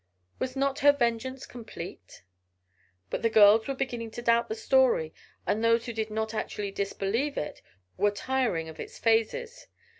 [0.39, 2.23] Was not her vengeance complete?
[3.11, 5.13] But the girls were beginning to doubt the story,
[5.45, 7.61] and those who did not actually disbelieve it
[7.97, 9.67] were tiring of its phases.